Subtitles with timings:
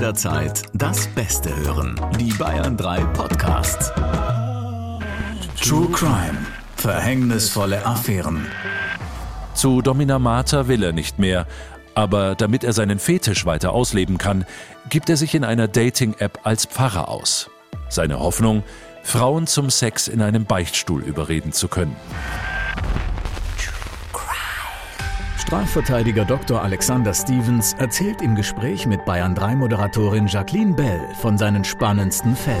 [0.00, 2.00] jederzeit das Beste hören.
[2.18, 3.92] Die Bayern 3 Podcasts.
[5.62, 6.38] True Crime.
[6.76, 8.46] Verhängnisvolle Affären.
[9.52, 11.46] Zu Domina Mater will er nicht mehr.
[11.94, 14.46] Aber damit er seinen Fetisch weiter ausleben kann,
[14.88, 17.50] gibt er sich in einer Dating-App als Pfarrer aus.
[17.90, 18.62] Seine Hoffnung,
[19.02, 21.94] Frauen zum Sex in einem Beichtstuhl überreden zu können.
[25.50, 26.62] Strafverteidiger Dr.
[26.62, 32.60] Alexander Stevens erzählt im Gespräch mit Bayern 3 Moderatorin Jacqueline Bell von seinen spannendsten Fällen.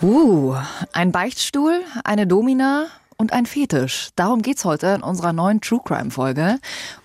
[0.00, 0.54] Uh,
[0.92, 4.10] ein Beichtstuhl, eine Domina und ein Fetisch.
[4.14, 6.60] Darum geht's heute in unserer neuen True Crime Folge.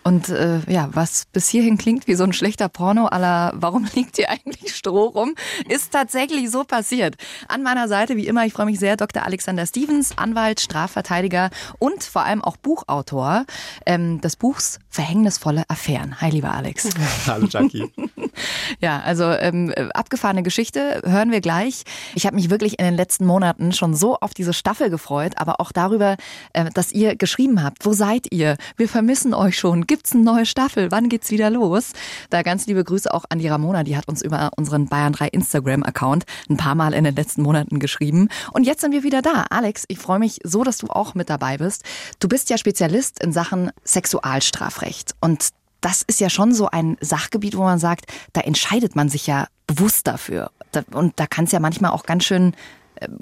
[0.08, 4.18] Und äh, ja, was bis hierhin klingt wie so ein schlechter Porno aller Warum liegt
[4.18, 5.34] hier eigentlich Stroh rum,
[5.68, 7.16] ist tatsächlich so passiert.
[7.48, 9.24] An meiner Seite, wie immer, ich freue mich sehr, Dr.
[9.24, 11.50] Alexander Stevens, Anwalt, Strafverteidiger
[11.80, 13.46] und vor allem auch Buchautor
[13.88, 16.22] ähm, des Buchs Verhängnisvolle Affären.
[16.22, 16.92] Hi, lieber Alex.
[17.28, 17.92] Hallo, Jackie.
[18.80, 21.84] ja, also ähm, abgefahrene Geschichte hören wir gleich.
[22.14, 25.60] Ich habe mich wirklich in den letzten Monaten schon so auf diese Staffel gefreut, aber
[25.60, 26.16] auch darüber,
[26.54, 27.88] äh, dass ihr geschrieben habt.
[27.88, 28.56] Wo seid ihr?
[28.78, 30.92] Wir vermissen euch schon gibt's eine neue Staffel?
[30.92, 31.94] Wann geht's wieder los?
[32.30, 35.30] Da ganz liebe Grüße auch an die Ramona, die hat uns über unseren Bayern 3
[35.30, 38.28] Instagram-Account ein paar Mal in den letzten Monaten geschrieben.
[38.52, 39.46] Und jetzt sind wir wieder da.
[39.50, 41.86] Alex, ich freue mich so, dass du auch mit dabei bist.
[42.20, 45.16] Du bist ja Spezialist in Sachen Sexualstrafrecht.
[45.22, 49.28] Und das ist ja schon so ein Sachgebiet, wo man sagt, da entscheidet man sich
[49.28, 50.52] ja bewusst dafür.
[50.92, 52.54] Und da kann es ja manchmal auch ganz schön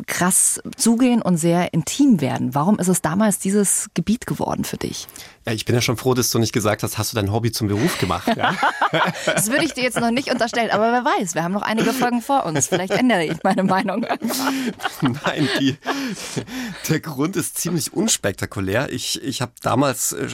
[0.07, 2.55] krass zugehen und sehr intim werden.
[2.55, 5.07] Warum ist es damals dieses Gebiet geworden für dich?
[5.45, 7.52] Ja, ich bin ja schon froh, dass du nicht gesagt hast, hast du dein Hobby
[7.52, 8.30] zum Beruf gemacht.
[8.38, 8.55] Ja?
[9.25, 11.91] das würde ich dir jetzt noch nicht unterstellen, aber wer weiß, wir haben noch einige
[11.91, 12.67] Folgen vor uns.
[12.67, 14.05] Vielleicht ändere ich meine Meinung.
[15.02, 15.75] Nein, die,
[16.87, 18.89] der Grund ist ziemlich unspektakulär.
[18.91, 20.30] Ich, ich habe damals äh,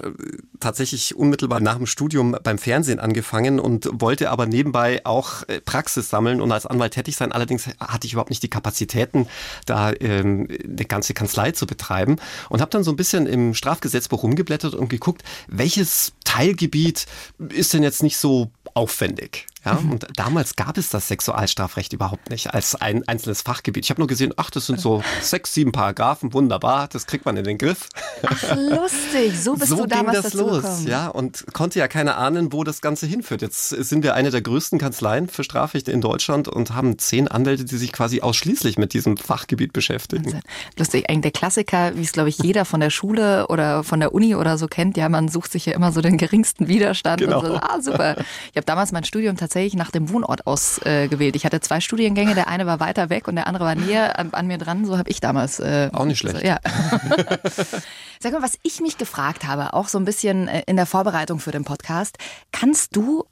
[0.60, 6.10] tatsächlich unmittelbar nach dem Studium beim Fernsehen angefangen und wollte aber nebenbei auch äh, Praxis
[6.10, 7.32] sammeln und als Anwalt tätig sein.
[7.32, 9.28] Allerdings hatte ich überhaupt nicht die Kapazitäten,
[9.66, 12.18] da ähm, eine ganze Kanzlei zu betreiben
[12.50, 17.06] und habe dann so ein bisschen im Strafgesetzbuch rumgeblättert und geguckt, welches Teilgebiet
[17.50, 19.48] ist denn jetzt nicht so aufwendig.
[19.66, 23.84] Ja, und damals gab es das Sexualstrafrecht überhaupt nicht als ein einzelnes Fachgebiet.
[23.84, 27.36] Ich habe nur gesehen, ach, das sind so sechs, sieben Paragraphen, wunderbar, das kriegt man
[27.36, 27.90] in den Griff.
[28.26, 30.88] Ach, lustig, so bist so du damals ging das los, gekommen.
[30.88, 33.42] ja, und konnte ja keiner ahnen, wo das Ganze hinführt.
[33.42, 37.66] Jetzt sind wir eine der größten Kanzleien für Strafrechte in Deutschland und haben zehn Anwälte,
[37.66, 40.26] die sich quasi ausschließlich mit diesem Fachgebiet beschäftigen.
[40.26, 40.42] Wahnsinn.
[40.78, 44.14] Lustig, eigentlich der Klassiker, wie es glaube ich jeder von der Schule oder von der
[44.14, 47.42] Uni oder so kennt, ja, man sucht sich ja immer so den geringsten Widerstand genau.
[47.42, 48.16] und so, ah, super.
[48.52, 51.36] Ich habe damals mein Studium tatsächlich nach dem Wohnort ausgewählt.
[51.36, 54.34] ich hatte zwei Studiengänge, der eine war weiter weg und der andere war näher an,
[54.34, 54.86] an mir dran.
[54.86, 55.60] So habe ich damals.
[55.60, 56.44] Äh, auch nicht schlecht.
[56.44, 56.60] Ja.
[58.20, 61.40] Sag mal, was ich mich gefragt habe, auch so ein bisschen äh, in der Vorbereitung
[61.40, 62.18] für den Podcast,
[62.52, 63.26] kannst du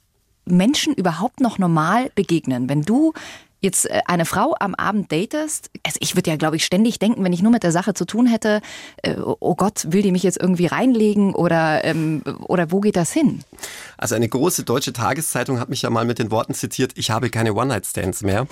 [0.45, 3.13] Menschen überhaupt noch normal begegnen, wenn du
[3.59, 7.23] jetzt äh, eine Frau am Abend datest, also ich würde ja, glaube ich, ständig denken,
[7.23, 8.61] wenn ich nur mit der Sache zu tun hätte,
[9.03, 13.11] äh, oh Gott, will die mich jetzt irgendwie reinlegen oder, ähm, oder wo geht das
[13.11, 13.43] hin?
[13.97, 17.29] Also eine große deutsche Tageszeitung hat mich ja mal mit den Worten zitiert, ich habe
[17.29, 18.47] keine One-Night-Stands mehr.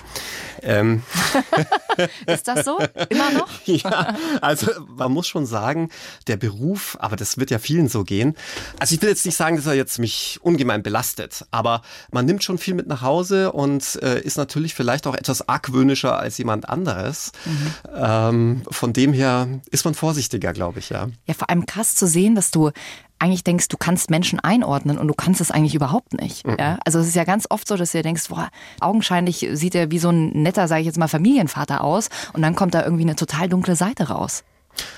[0.62, 1.02] Ähm.
[2.26, 2.78] Ist das so?
[3.08, 3.48] Immer noch?
[3.64, 5.90] ja, also man muss schon sagen,
[6.26, 8.36] der Beruf, aber das wird ja vielen so gehen.
[8.78, 12.44] Also ich will jetzt nicht sagen, dass er jetzt mich ungemein belastet, aber man nimmt
[12.44, 16.38] schon viel mit nach Hause und äh, ist natürlich vielleicht vielleicht auch etwas argwöhnischer als
[16.38, 17.32] jemand anderes.
[17.44, 17.72] Mhm.
[17.94, 21.08] Ähm, von dem her ist man vorsichtiger, glaube ich, ja.
[21.26, 22.70] Ja, vor allem krass zu sehen, dass du
[23.18, 26.46] eigentlich denkst, du kannst Menschen einordnen und du kannst es eigentlich überhaupt nicht.
[26.46, 26.56] Mhm.
[26.58, 26.78] Ja?
[26.84, 28.50] Also es ist ja ganz oft so, dass du denkst, boah,
[28.80, 32.54] augenscheinlich sieht er wie so ein netter, sage ich jetzt mal, Familienvater aus und dann
[32.54, 34.44] kommt da irgendwie eine total dunkle Seite raus.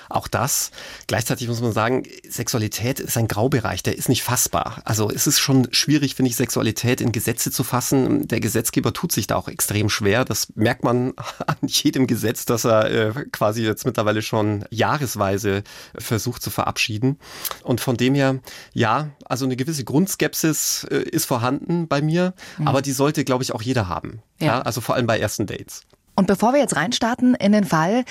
[0.09, 0.71] Auch das.
[1.07, 4.81] Gleichzeitig muss man sagen, Sexualität ist ein Graubereich, der ist nicht fassbar.
[4.85, 8.27] Also es ist schon schwierig, finde ich, Sexualität in Gesetze zu fassen.
[8.29, 10.25] Der Gesetzgeber tut sich da auch extrem schwer.
[10.25, 11.13] Das merkt man
[11.47, 15.63] an jedem Gesetz, das er äh, quasi jetzt mittlerweile schon jahresweise
[15.97, 17.19] versucht zu verabschieden.
[17.63, 18.41] Und von dem her,
[18.73, 22.69] ja, also eine gewisse Grundskepsis äh, ist vorhanden bei mir, mhm.
[22.69, 24.23] aber die sollte, glaube ich, auch jeder haben.
[24.41, 24.47] Ja.
[24.47, 24.63] ja.
[24.63, 25.83] Also vor allem bei ersten Dates.
[26.19, 28.05] Und bevor wir jetzt reinstarten in den Fall,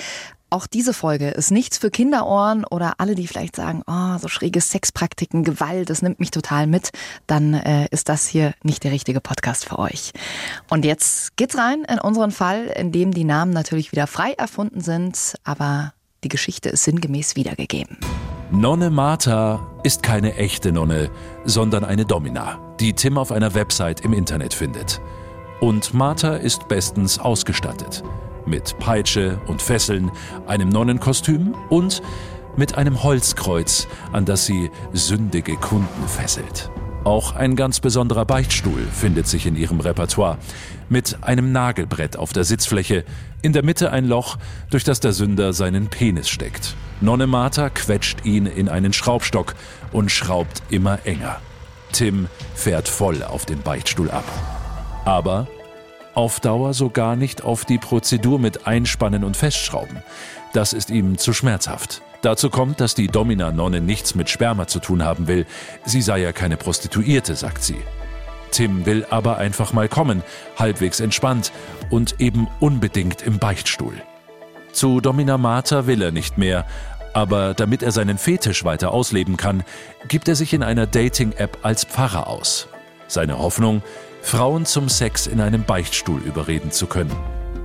[0.50, 4.60] auch diese Folge ist nichts für Kinderohren oder alle, die vielleicht sagen, oh, so schräge
[4.60, 6.90] Sexpraktiken, Gewalt, das nimmt mich total mit,
[7.26, 10.12] dann äh, ist das hier nicht der richtige Podcast für euch.
[10.70, 14.80] Und jetzt geht's rein in unseren Fall, in dem die Namen natürlich wieder frei erfunden
[14.80, 15.92] sind, aber
[16.24, 17.98] die Geschichte ist sinngemäß wiedergegeben.
[18.50, 21.10] Nonne Martha ist keine echte Nonne,
[21.44, 25.00] sondern eine Domina, die Tim auf einer Website im Internet findet.
[25.60, 28.02] Und Martha ist bestens ausgestattet
[28.48, 30.10] mit Peitsche und Fesseln,
[30.46, 32.02] einem Nonnenkostüm und
[32.56, 36.70] mit einem Holzkreuz, an das sie sündige Kunden fesselt.
[37.04, 40.36] Auch ein ganz besonderer Beichtstuhl findet sich in ihrem Repertoire.
[40.88, 43.04] Mit einem Nagelbrett auf der Sitzfläche,
[43.40, 44.36] in der Mitte ein Loch,
[44.70, 46.74] durch das der Sünder seinen Penis steckt.
[47.00, 49.54] Nonne Martha quetscht ihn in einen Schraubstock
[49.92, 51.40] und schraubt immer enger.
[51.92, 54.24] Tim fährt voll auf den Beichtstuhl ab.
[55.04, 55.46] Aber
[56.18, 60.02] auf Dauer sogar nicht auf die Prozedur mit Einspannen und Festschrauben.
[60.52, 62.02] Das ist ihm zu schmerzhaft.
[62.22, 65.46] Dazu kommt, dass die Domina-Nonne nichts mit Sperma zu tun haben will.
[65.84, 67.76] Sie sei ja keine Prostituierte, sagt sie.
[68.50, 70.24] Tim will aber einfach mal kommen,
[70.56, 71.52] halbwegs entspannt
[71.88, 73.94] und eben unbedingt im Beichtstuhl.
[74.72, 76.66] Zu Domina Martha will er nicht mehr,
[77.12, 79.62] aber damit er seinen Fetisch weiter ausleben kann,
[80.08, 82.66] gibt er sich in einer Dating-App als Pfarrer aus.
[83.06, 83.82] Seine Hoffnung,
[84.28, 87.16] Frauen zum Sex in einem Beichtstuhl überreden zu können.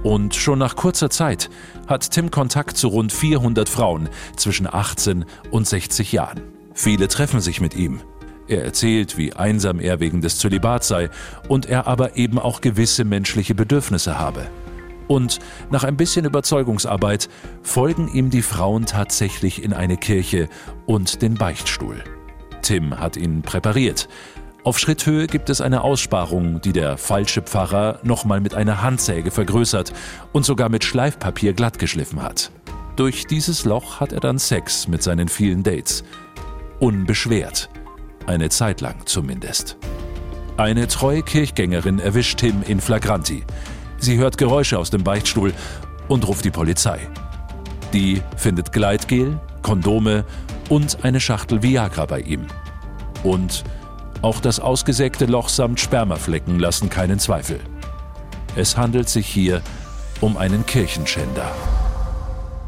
[0.01, 1.50] Und schon nach kurzer Zeit
[1.88, 4.07] hat Tim Kontakt zu rund 400 Frauen
[4.38, 6.42] zwischen 18 und 60 Jahren.
[6.74, 8.00] Viele treffen sich mit ihm.
[8.48, 11.10] Er erzählt, wie einsam er wegen des Zölibats sei
[11.50, 14.48] und er aber eben auch gewisse menschliche Bedürfnisse habe.
[15.10, 15.39] Und
[15.69, 17.27] nach ein bisschen Überzeugungsarbeit
[17.62, 20.48] folgen ihm die Frauen tatsächlich in eine Kirche
[20.86, 22.01] und den Beichtstuhl.
[22.62, 24.07] Tim hat ihn präpariert.
[24.63, 29.92] Auf Schritthöhe gibt es eine Aussparung, die der falsche Pfarrer nochmal mit einer Handsäge vergrößert
[30.31, 32.50] und sogar mit Schleifpapier glattgeschliffen hat.
[32.95, 36.06] Durch dieses Loch hat er dann Sex mit seinen vielen Dates.
[36.80, 37.69] Unbeschwert.
[38.25, 39.75] Eine Zeit lang zumindest.
[40.56, 43.44] Eine treue Kirchgängerin erwischt Tim in Flagranti.
[43.98, 45.54] Sie hört Geräusche aus dem Beichtstuhl
[46.07, 47.00] und ruft die Polizei.
[47.92, 50.24] Die findet Gleitgel, Kondome
[50.69, 52.48] und eine Schachtel Viagra bei ihm.
[53.24, 53.65] Und
[54.23, 57.59] auch das ausgesägte Loch samt Spermaflecken lassen keinen Zweifel.
[58.55, 59.61] Es handelt sich hier
[60.21, 61.51] um einen Kirchenschänder.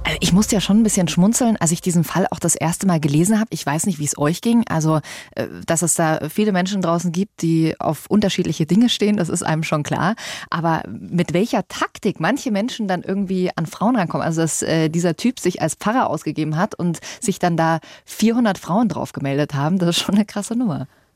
[0.03, 2.85] Also ich musste ja schon ein bisschen schmunzeln, als ich diesen Fall auch das erste
[2.85, 3.47] Mal gelesen habe.
[3.51, 4.63] Ich weiß nicht, wie es euch ging.
[4.67, 4.99] Also,
[5.35, 9.41] äh, dass es da viele Menschen draußen gibt, die auf unterschiedliche Dinge stehen, das ist
[9.41, 10.15] einem schon klar.
[10.51, 14.25] Aber mit welcher Taktik manche Menschen dann irgendwie an Frauen rankommen.
[14.25, 18.57] Also, dass äh, dieser Typ sich als Pfarrer ausgegeben hat und sich dann da 400
[18.57, 20.87] Frauen drauf gemeldet haben, das ist schon eine krasse Nummer.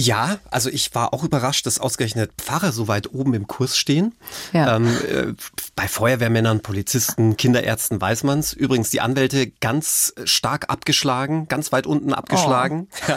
[0.00, 4.14] Ja, also ich war auch überrascht, dass ausgerechnet Pfarrer so weit oben im Kurs stehen.
[4.54, 4.76] Ja.
[4.76, 5.34] Ähm, äh,
[5.76, 8.54] bei Feuerwehrmännern, Polizisten, Kinderärzten weiß man's.
[8.54, 12.88] Übrigens die Anwälte ganz stark abgeschlagen, ganz weit unten abgeschlagen.
[13.08, 13.12] Oh.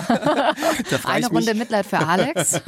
[1.07, 2.59] Eine Runde Mitleid für Alex.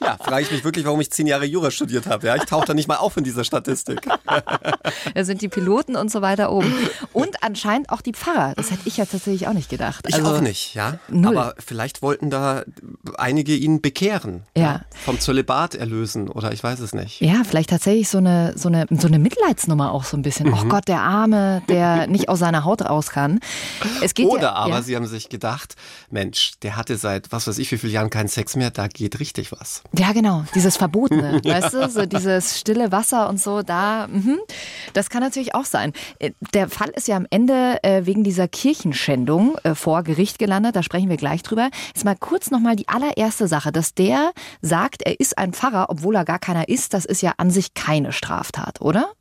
[0.00, 2.28] ja, frage ich mich wirklich, warum ich zehn Jahre Jura studiert habe.
[2.28, 4.08] Ja, ich tauche da nicht mal auf in dieser Statistik.
[5.14, 6.74] da sind die Piloten und so weiter oben.
[7.12, 8.54] Und anscheinend auch die Pfarrer.
[8.56, 10.06] Das hätte ich ja tatsächlich auch nicht gedacht.
[10.08, 10.98] Ich also, auch nicht, ja.
[11.08, 11.36] Null.
[11.36, 12.64] Aber vielleicht wollten da
[13.18, 14.42] einige einige ihn bekehren.
[14.56, 14.82] Ja.
[15.04, 17.20] Vom Zölibat erlösen oder ich weiß es nicht.
[17.20, 20.48] Ja, vielleicht tatsächlich so eine, so eine, so eine Mitleidsnummer auch so ein bisschen.
[20.48, 20.54] Mhm.
[20.54, 23.40] Oh Gott, der Arme, der nicht aus seiner Haut raus kann.
[24.02, 24.82] Es geht oder ja, aber ja.
[24.82, 25.74] sie haben sich gedacht,
[26.10, 29.20] Mensch, der hatte seit was weiß ich wie vielen Jahren keinen Sex mehr, da geht
[29.20, 29.82] richtig was.
[29.96, 30.44] Ja, genau.
[30.54, 34.36] Dieses Verbotene, weißt du, so dieses stille Wasser und so, da, mh.
[34.92, 35.92] das kann natürlich auch sein.
[36.18, 40.76] Äh, der Fall ist ja am Ende äh, wegen dieser Kirchenschändung äh, vor Gericht gelandet,
[40.76, 41.70] da sprechen wir gleich drüber.
[41.88, 45.86] Jetzt mal kurz nochmal die allererste erste Sache, dass der sagt, er ist ein Pfarrer,
[45.88, 49.12] obwohl er gar keiner ist, das ist ja an sich keine Straftat, oder?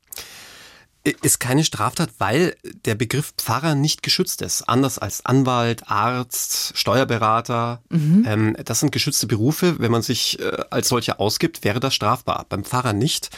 [1.04, 2.56] Ist keine Straftat, weil
[2.86, 4.64] der Begriff Pfarrer nicht geschützt ist.
[4.64, 7.82] Anders als Anwalt, Arzt, Steuerberater.
[7.90, 8.26] Mhm.
[8.28, 9.80] Ähm, das sind geschützte Berufe.
[9.80, 12.46] Wenn man sich äh, als solche ausgibt, wäre das strafbar.
[12.50, 13.30] Beim Pfarrer nicht.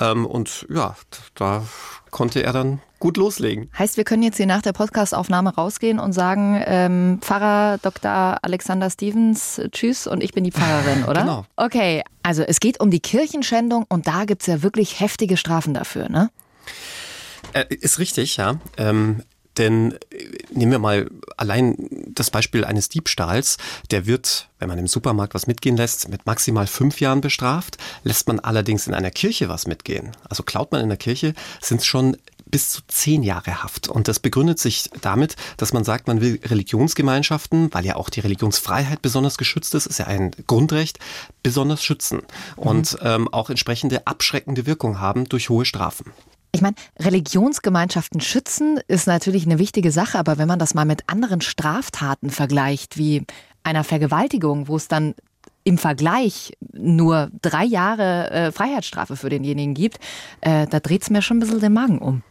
[0.00, 0.96] Ähm, und ja,
[1.34, 1.64] da
[2.10, 3.68] konnte er dann gut loslegen.
[3.76, 8.38] Heißt, wir können jetzt hier nach der Podcastaufnahme rausgehen und sagen, ähm, Pfarrer Dr.
[8.42, 11.22] Alexander Stevens, tschüss und ich bin die Pfarrerin, oder?
[11.22, 11.44] Genau.
[11.56, 15.74] Okay, also es geht um die Kirchenschändung und da gibt es ja wirklich heftige Strafen
[15.74, 16.30] dafür, ne?
[17.52, 18.58] Äh, ist richtig, ja.
[18.76, 19.22] Ähm,
[19.58, 21.76] denn äh, nehmen wir mal allein
[22.08, 23.58] das Beispiel eines Diebstahls.
[23.90, 27.76] Der wird, wenn man im Supermarkt was mitgehen lässt, mit maximal fünf Jahren bestraft.
[28.04, 31.80] Lässt man allerdings in einer Kirche was mitgehen, also klaut man in der Kirche, sind
[31.80, 32.16] es schon
[32.52, 33.88] bis zu zehn Jahre Haft.
[33.88, 38.20] Und das begründet sich damit, dass man sagt, man will Religionsgemeinschaften, weil ja auch die
[38.20, 40.98] Religionsfreiheit besonders geschützt ist, ist ja ein Grundrecht,
[41.42, 42.20] besonders schützen
[42.56, 42.98] und mhm.
[43.06, 46.12] ähm, auch entsprechende abschreckende Wirkung haben durch hohe Strafen.
[46.54, 51.08] Ich meine, Religionsgemeinschaften schützen ist natürlich eine wichtige Sache, aber wenn man das mal mit
[51.08, 53.24] anderen Straftaten vergleicht, wie
[53.62, 55.14] einer Vergewaltigung, wo es dann
[55.64, 59.98] im Vergleich nur drei Jahre äh, Freiheitsstrafe für denjenigen gibt,
[60.42, 62.22] äh, da dreht es mir schon ein bisschen den Magen um.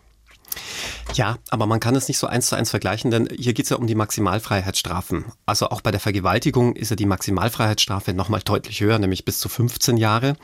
[1.14, 3.70] Ja, aber man kann es nicht so eins zu eins vergleichen, denn hier geht es
[3.70, 5.26] ja um die Maximalfreiheitsstrafen.
[5.46, 9.50] Also auch bei der Vergewaltigung ist ja die Maximalfreiheitsstrafe nochmal deutlich höher, nämlich bis zu
[9.50, 10.38] 15 Jahre.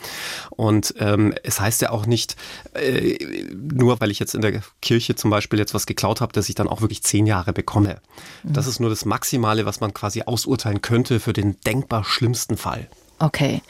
[0.50, 2.36] Und ähm, es heißt ja auch nicht,
[2.74, 3.18] äh,
[3.54, 6.56] nur weil ich jetzt in der Kirche zum Beispiel jetzt was geklaut habe, dass ich
[6.56, 8.02] dann auch wirklich zehn Jahre bekomme.
[8.44, 8.72] Das mhm.
[8.72, 12.90] ist nur das Maximale, was man quasi ausurteilen könnte für den denkbar schlimmsten Fall.
[13.20, 13.62] Okay.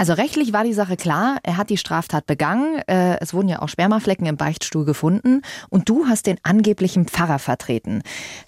[0.00, 3.60] Also rechtlich war die Sache klar, er hat die Straftat begangen, äh, es wurden ja
[3.60, 8.02] auch Spermaflecken im Beichtstuhl gefunden und du hast den angeblichen Pfarrer vertreten.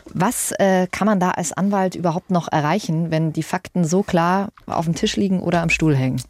[0.06, 4.49] Was äh, kann man da als Anwalt überhaupt noch erreichen, wenn die Fakten so klar
[4.64, 6.23] auf dem Tisch liegen oder am Stuhl hängen?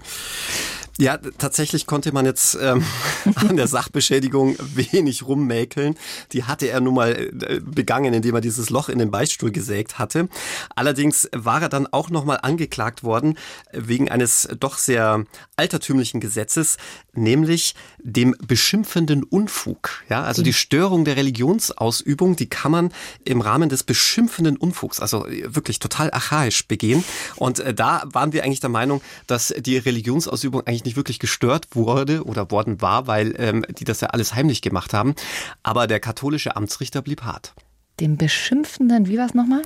[0.99, 2.85] Ja, tatsächlich konnte man jetzt ähm,
[3.35, 5.97] an der Sachbeschädigung wenig rummäkeln.
[6.33, 9.99] Die hatte er nun mal äh, begangen, indem er dieses Loch in den Beichtstuhl gesägt
[9.99, 10.29] hatte.
[10.77, 13.39] Allerdings war er dann auch noch mal angeklagt worden
[13.73, 15.25] wegen eines doch sehr
[15.57, 16.77] altertümlichen Gesetzes,
[17.15, 20.03] nämlich dem beschimpfenden Unfug.
[20.11, 22.93] Ja, also die Störung der Religionsausübung, die kann man
[23.25, 27.03] im Rahmen des beschimpfenden Unfugs, also wirklich total archaisch begehen.
[27.37, 31.69] Und äh, da waren wir eigentlich der Meinung, dass die Religionsausübung eigentlich nicht wirklich gestört
[31.73, 35.15] wurde oder worden war, weil ähm, die das ja alles heimlich gemacht haben.
[35.63, 37.55] Aber der katholische Amtsrichter blieb hart.
[38.01, 39.63] Dem beschimpfenden, wie war es nochmal?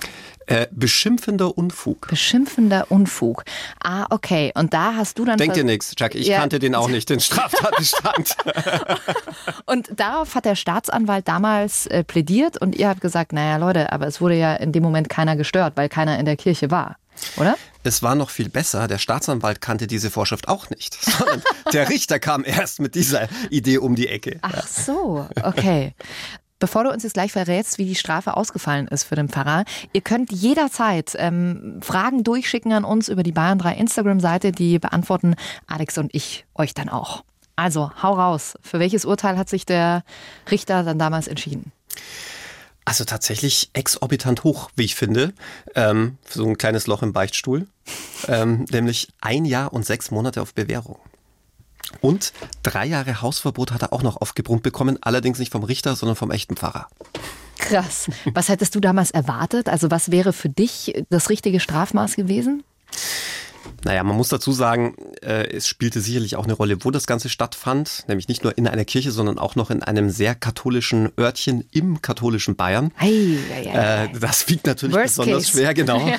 [0.46, 2.08] Äh, beschimpfender Unfug.
[2.08, 3.44] Beschimpfender Unfug.
[3.82, 4.52] Ah, okay.
[4.54, 5.38] Und da hast du dann.
[5.38, 6.16] Denk dir nichts, Jack.
[6.16, 6.40] Ich ja.
[6.40, 8.36] kannte den auch nicht, den Straftatbestand.
[9.66, 14.08] und darauf hat der Staatsanwalt damals äh, plädiert und ihr habt gesagt, naja, Leute, aber
[14.08, 16.96] es wurde ja in dem Moment keiner gestört, weil keiner in der Kirche war.
[17.36, 17.56] Oder?
[17.82, 18.88] Es war noch viel besser.
[18.88, 20.98] Der Staatsanwalt kannte diese Vorschrift auch nicht.
[21.72, 24.38] der Richter kam erst mit dieser Idee um die Ecke.
[24.42, 25.94] Ach so, okay.
[26.58, 30.00] Bevor du uns jetzt gleich verrätst, wie die Strafe ausgefallen ist für den Pfarrer, ihr
[30.00, 34.52] könnt jederzeit ähm, Fragen durchschicken an uns über die Bayern 3 Instagram-Seite.
[34.52, 37.24] Die beantworten Alex und ich euch dann auch.
[37.56, 38.54] Also, hau raus.
[38.62, 40.02] Für welches Urteil hat sich der
[40.50, 41.72] Richter dann damals entschieden?
[42.86, 45.34] Also tatsächlich exorbitant hoch, wie ich finde,
[45.74, 47.66] ähm, für so ein kleines Loch im Beichtstuhl.
[48.28, 50.98] Ähm, nämlich ein Jahr und sechs Monate auf Bewährung.
[52.00, 56.14] Und drei Jahre Hausverbot hat er auch noch aufgebrummt bekommen, allerdings nicht vom Richter, sondern
[56.14, 56.86] vom echten Pfarrer.
[57.58, 58.08] Krass.
[58.32, 59.68] Was hättest du damals erwartet?
[59.68, 62.62] Also was wäre für dich das richtige Strafmaß gewesen?
[63.84, 67.28] Naja, man muss dazu sagen, äh, es spielte sicherlich auch eine Rolle, wo das Ganze
[67.28, 71.64] stattfand, nämlich nicht nur in einer Kirche, sondern auch noch in einem sehr katholischen Örtchen
[71.70, 72.92] im katholischen Bayern.
[72.98, 75.58] Ei, ei, ei, äh, das wiegt natürlich Worst besonders case.
[75.58, 76.00] schwer, genau.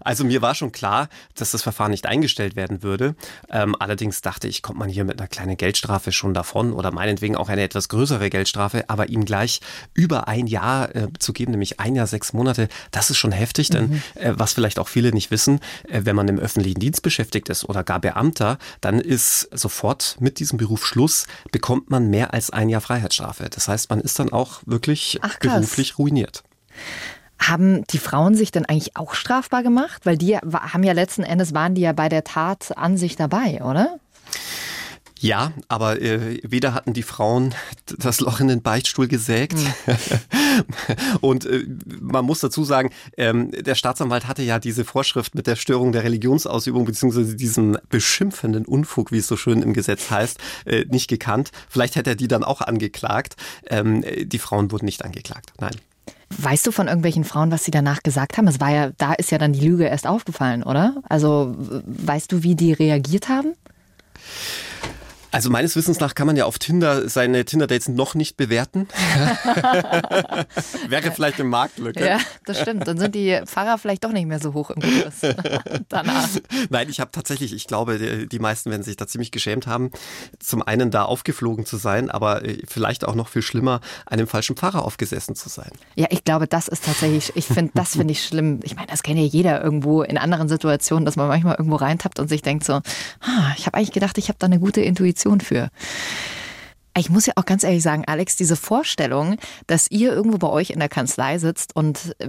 [0.00, 3.14] Also mir war schon klar, dass das Verfahren nicht eingestellt werden würde.
[3.50, 7.36] Ähm, allerdings dachte ich, kommt man hier mit einer kleinen Geldstrafe schon davon oder meinetwegen
[7.36, 9.60] auch eine etwas größere Geldstrafe, aber ihm gleich
[9.94, 13.70] über ein Jahr äh, zu geben, nämlich ein Jahr, sechs Monate, das ist schon heftig,
[13.70, 14.02] denn mhm.
[14.14, 17.68] äh, was vielleicht auch viele nicht wissen, äh, wenn man im öffentlichen Dienst beschäftigt ist
[17.68, 22.70] oder gar Beamter, dann ist sofort mit diesem Beruf Schluss, bekommt man mehr als ein
[22.70, 23.50] Jahr Freiheitsstrafe.
[23.50, 26.42] Das heißt, man ist dann auch wirklich Ach, beruflich ruiniert.
[27.38, 30.06] Haben die Frauen sich denn eigentlich auch strafbar gemacht?
[30.06, 33.62] Weil die haben ja letzten Endes waren die ja bei der Tat an sich dabei,
[33.62, 33.98] oder?
[35.24, 37.54] Ja, aber äh, weder hatten die Frauen
[37.86, 39.56] das Loch in den Beichtstuhl gesägt.
[39.56, 39.94] Mhm.
[41.22, 41.64] und äh,
[41.98, 46.04] man muss dazu sagen, ähm, der Staatsanwalt hatte ja diese Vorschrift mit der Störung der
[46.04, 51.52] Religionsausübung beziehungsweise diesem beschimpfenden Unfug, wie es so schön im Gesetz heißt, äh, nicht gekannt.
[51.70, 53.36] Vielleicht hätte er die dann auch angeklagt.
[53.70, 55.54] Ähm, die Frauen wurden nicht angeklagt.
[55.58, 55.74] Nein.
[56.36, 58.46] Weißt du von irgendwelchen Frauen, was sie danach gesagt haben?
[58.46, 61.02] Es war ja, da ist ja dann die Lüge erst aufgefallen, oder?
[61.08, 63.54] Also weißt du, wie die reagiert haben?
[65.34, 68.86] Also meines Wissens nach kann man ja auf Tinder seine Tinder-Dates noch nicht bewerten.
[70.88, 72.06] Wäre vielleicht eine Marktlücke.
[72.06, 72.86] Ja, das stimmt.
[72.86, 75.22] Dann sind die Pfarrer vielleicht doch nicht mehr so hoch im Kurs
[75.88, 76.28] danach.
[76.70, 79.90] Nein, ich habe tatsächlich, ich glaube, die, die, meisten werden sich da ziemlich geschämt haben,
[80.38, 84.54] zum einen da aufgeflogen zu sein, aber äh, vielleicht auch noch viel schlimmer, einem falschen
[84.54, 85.72] Pfarrer aufgesessen zu sein.
[85.96, 88.60] Ja, ich glaube, das ist tatsächlich, ich finde, das finde ich schlimm.
[88.62, 92.20] Ich meine, das kennt ja jeder irgendwo in anderen Situationen, dass man manchmal irgendwo reintappt
[92.20, 92.82] und sich denkt so, ah,
[93.56, 95.70] ich habe eigentlich gedacht, ich habe da eine gute Intuition Motivation für.
[96.96, 100.70] Ich muss ja auch ganz ehrlich sagen, Alex, diese Vorstellung, dass ihr irgendwo bei euch
[100.70, 102.28] in der Kanzlei sitzt und äh,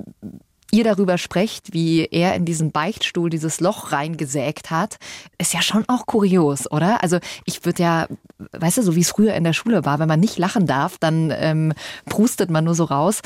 [0.71, 4.97] ihr darüber sprecht, wie er in diesen Beichtstuhl dieses Loch reingesägt hat,
[5.37, 7.03] ist ja schon auch kurios, oder?
[7.03, 8.07] Also ich würde ja,
[8.53, 10.97] weißt du, so wie es früher in der Schule war, wenn man nicht lachen darf,
[10.97, 11.73] dann ähm,
[12.07, 13.21] prustet man nur so raus.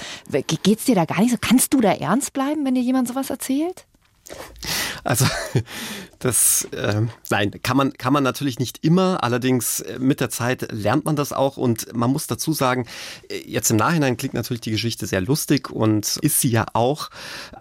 [0.63, 1.37] Geht's dir da gar nicht so?
[1.39, 3.85] Kannst du da ernst bleiben, wenn dir jemand sowas erzählt?
[5.03, 5.25] Also
[6.19, 9.23] das, äh, nein, kann man, kann man natürlich nicht immer.
[9.23, 11.57] Allerdings äh, mit der Zeit lernt man das auch.
[11.57, 12.85] Und man muss dazu sagen,
[13.29, 17.09] äh, jetzt im Nachhinein klingt natürlich die Geschichte sehr lustig und ist sie ja auch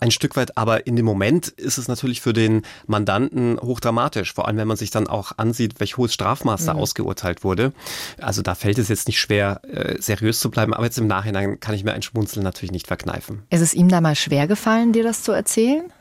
[0.01, 0.57] ein Stück weit.
[0.57, 4.35] Aber in dem Moment ist es natürlich für den Mandanten hochdramatisch.
[4.35, 6.81] Vor allem, wenn man sich dann auch ansieht, welch hohes Strafmaß da mhm.
[6.81, 7.73] ausgeurteilt wurde.
[8.21, 10.75] Also da fällt es jetzt nicht schwer, äh, seriös zu bleiben.
[10.75, 13.43] Aber jetzt im Nachhinein kann ich mir ein Schmunzeln natürlich nicht verkneifen.
[13.51, 15.93] Ist es ihm da mal schwer gefallen, dir das zu erzählen?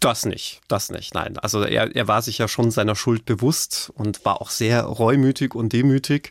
[0.00, 1.38] Das nicht, das nicht, nein.
[1.38, 5.54] Also er, er war sich ja schon seiner Schuld bewusst und war auch sehr reumütig
[5.54, 6.30] und demütig.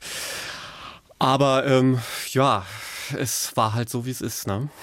[1.20, 2.00] Aber ähm,
[2.32, 2.66] ja,
[3.18, 4.48] es war halt so, wie es ist.
[4.48, 4.70] Ne?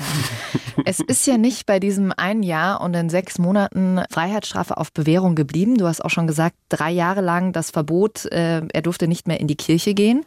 [0.85, 5.35] Es ist ja nicht bei diesem ein Jahr und in sechs Monaten Freiheitsstrafe auf Bewährung
[5.35, 5.77] geblieben.
[5.77, 9.41] Du hast auch schon gesagt, drei Jahre lang das Verbot, äh, er durfte nicht mehr
[9.41, 10.25] in die Kirche gehen.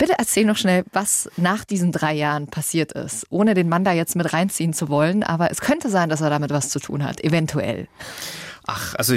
[0.00, 3.92] Bitte erzähl noch schnell, was nach diesen drei Jahren passiert ist, ohne den Mann da
[3.92, 5.22] jetzt mit reinziehen zu wollen.
[5.22, 7.86] Aber es könnte sein, dass er damit was zu tun hat, eventuell.
[8.66, 9.14] Ach, also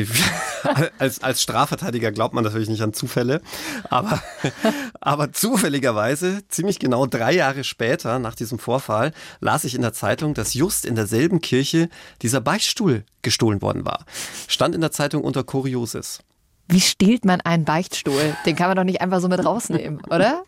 [1.00, 3.42] als, als Strafverteidiger glaubt man natürlich nicht an Zufälle,
[3.90, 4.22] aber,
[5.00, 10.34] aber zufälligerweise, ziemlich genau drei Jahre später, nach diesem Vorfall, las ich in der Zeitung,
[10.34, 11.88] dass just in derselben Kirche
[12.22, 14.04] dieser Beichtstuhl gestohlen worden war.
[14.50, 16.20] Stand in der Zeitung unter Kuriosis.
[16.68, 18.36] Wie stiehlt man einen Beichtstuhl?
[18.46, 20.44] Den kann man doch nicht einfach so mit rausnehmen, oder?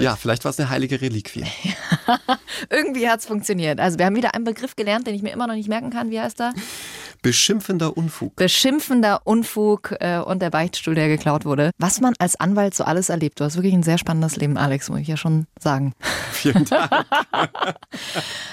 [0.00, 1.44] Ja, vielleicht war es eine heilige Reliquie.
[2.70, 3.80] Irgendwie hat es funktioniert.
[3.80, 6.10] Also wir haben wieder einen Begriff gelernt, den ich mir immer noch nicht merken kann.
[6.10, 6.52] Wie heißt er?
[7.22, 8.34] Beschimpfender Unfug.
[8.34, 11.70] Beschimpfender Unfug äh, und der Beichtstuhl, der geklaut wurde.
[11.78, 13.38] Was man als Anwalt so alles erlebt.
[13.38, 15.94] Du hast wirklich ein sehr spannendes Leben, Alex, muss ich ja schon sagen.
[16.32, 16.90] Vielen Dank.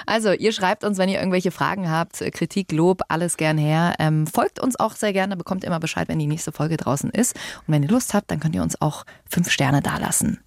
[0.05, 3.95] also, ihr schreibt uns, wenn ihr irgendwelche Fragen habt, Kritik, Lob, alles gern her.
[3.97, 7.35] Ähm, folgt uns auch sehr gerne, bekommt immer Bescheid, wenn die nächste Folge draußen ist.
[7.65, 10.39] Und wenn ihr Lust habt, dann könnt ihr uns auch fünf Sterne dalassen.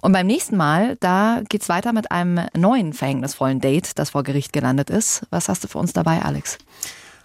[0.00, 4.22] Und beim nächsten Mal, da geht es weiter mit einem neuen verhängnisvollen Date, das vor
[4.22, 5.26] Gericht gelandet ist.
[5.30, 6.58] Was hast du für uns dabei, Alex?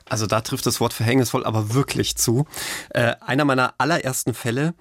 [0.10, 2.46] Also da trifft das Wort verhängnisvoll aber wirklich zu.
[2.90, 4.74] Äh, einer meiner allerersten Fälle.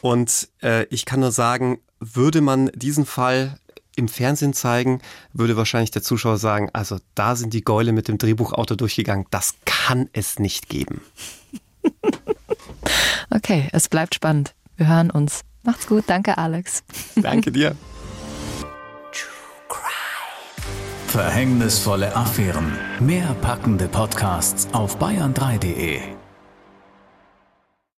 [0.00, 3.58] Und äh, ich kann nur sagen, würde man diesen Fall
[3.96, 8.16] im Fernsehen zeigen, würde wahrscheinlich der Zuschauer sagen, also da sind die Gäule mit dem
[8.16, 9.26] Drehbuchautor durchgegangen.
[9.30, 11.00] Das kann es nicht geben.
[13.30, 14.54] okay, es bleibt spannend.
[14.76, 15.42] Wir hören uns.
[15.68, 16.04] Macht's gut.
[16.06, 16.82] Danke, Alex.
[17.14, 17.76] Danke dir.
[21.08, 22.72] Verhängnisvolle Affären.
[23.00, 26.17] Mehr packende Podcasts auf bayern3.de.